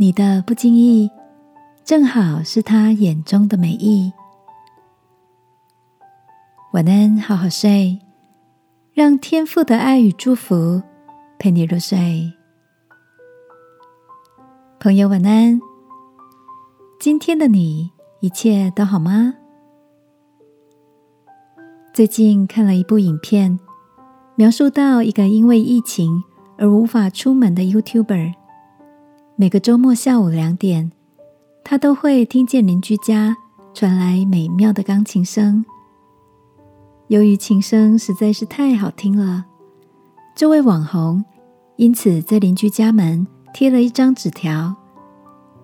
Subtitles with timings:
[0.00, 1.10] 你的不经意，
[1.84, 4.12] 正好是他眼中的美意。
[6.72, 7.98] 晚安，好好睡，
[8.94, 10.80] 让天父的爱与祝福
[11.36, 12.32] 陪你入睡。
[14.78, 15.60] 朋友，晚安。
[17.00, 17.90] 今天的你
[18.20, 19.34] 一切都好吗？
[21.92, 23.58] 最近看了一部影片，
[24.36, 26.22] 描述到一个因为疫情
[26.56, 28.34] 而无法出门的 YouTuber。
[29.40, 30.90] 每个周末下午两点，
[31.62, 33.36] 他都会听见邻居家
[33.72, 35.64] 传来美妙的钢琴声。
[37.06, 39.44] 由于琴声实在是太好听了，
[40.34, 41.24] 这位网红
[41.76, 43.24] 因此在邻居家门
[43.54, 44.74] 贴了一张纸条，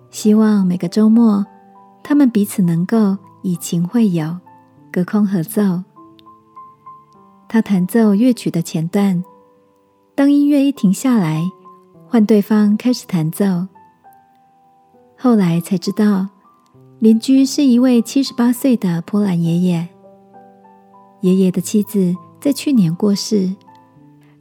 [0.09, 1.45] 希望每个周末
[2.01, 4.37] 他们彼此能够以情会友，
[4.89, 5.83] 隔空合奏。
[7.49, 9.21] 他弹奏乐曲的前段，
[10.15, 11.43] 当音乐一停下来。
[12.07, 13.67] 换对方开始弹奏，
[15.17, 16.27] 后来才知道，
[16.99, 19.87] 邻居是一位七十八岁的波兰爷爷。
[21.21, 23.53] 爷爷的妻子在去年过世，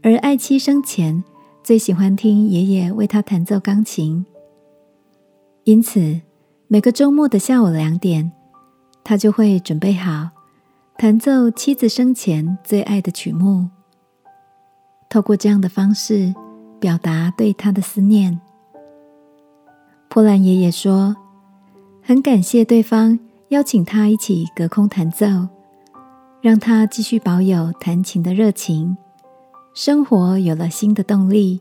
[0.02, 1.24] 而爱妻生前
[1.64, 4.24] 最喜欢听爷爷为他弹奏钢琴，
[5.64, 6.20] 因此
[6.68, 8.30] 每个周末的下午两点，
[9.02, 10.28] 他就会准备好
[10.96, 13.68] 弹奏妻子生前最爱的曲目。
[15.08, 16.34] 透过这样的方式。
[16.84, 18.38] 表达对他的思念。
[20.10, 21.16] 波兰爷爷说
[22.04, 23.18] ：“很感谢对方
[23.48, 25.24] 邀请他一起隔空弹奏，
[26.42, 28.94] 让他继续保有弹琴的热情，
[29.72, 31.58] 生活有了新的动力，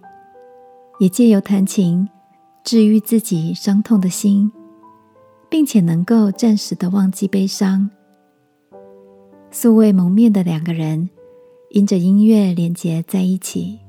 [1.00, 2.10] 也借由弹琴
[2.66, 4.52] 治愈自己伤痛的心，
[5.50, 7.90] 并且能够暂时的忘记悲伤。”
[9.52, 11.10] 素未谋面的两个人，
[11.70, 13.80] 因着音乐连结在一起。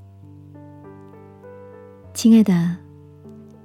[2.15, 2.77] 亲爱的，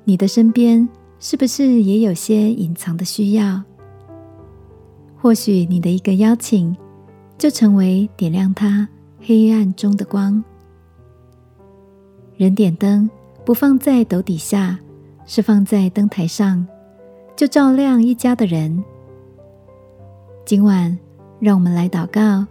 [0.03, 3.61] 你的身边是不是也有些隐藏的需要？
[5.21, 6.75] 或许你的一个邀请，
[7.37, 8.89] 就成为点亮他
[9.21, 10.43] 黑暗中的光。
[12.37, 13.07] 人点灯
[13.45, 14.79] 不放在斗底下，
[15.27, 16.65] 是放在灯台上，
[17.35, 18.83] 就照亮一家的人。
[20.43, 20.97] 今晚，
[21.39, 22.47] 让我们来祷告，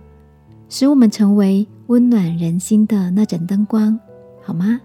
[0.69, 3.99] 使我们成为温暖人心的那盏灯光，
[4.41, 4.81] 好吗？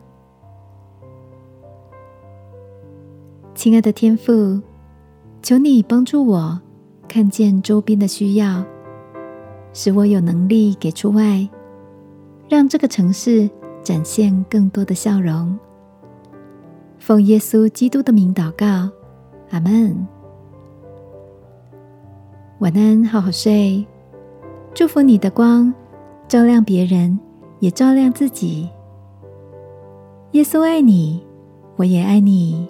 [3.63, 4.59] 亲爱的天父，
[5.41, 6.59] 求你帮助我
[7.07, 8.61] 看见周边的需要，
[9.71, 11.49] 使我有能力给出爱，
[12.49, 13.49] 让这个城市
[13.81, 15.57] 展现更多的笑容。
[16.99, 18.91] 奉耶稣基督的名祷告，
[19.51, 19.95] 阿门。
[22.59, 23.87] 晚安，好好睡。
[24.73, 25.73] 祝福你的光
[26.27, 27.17] 照亮别人，
[27.61, 28.67] 也照亮自己。
[30.31, 31.25] 耶稣爱你，
[31.77, 32.67] 我也爱你。